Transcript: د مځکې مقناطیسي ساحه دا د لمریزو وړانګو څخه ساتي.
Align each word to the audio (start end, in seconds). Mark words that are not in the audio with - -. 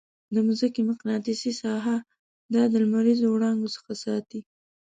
د 0.33 0.35
مځکې 0.47 0.81
مقناطیسي 0.89 1.51
ساحه 1.61 1.97
دا 2.53 2.63
د 2.71 2.73
لمریزو 2.83 3.27
وړانګو 3.29 3.67
څخه 3.75 3.91
ساتي. 4.03 4.41